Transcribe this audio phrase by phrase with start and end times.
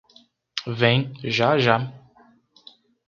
[0.65, 1.77] Vem, já, já...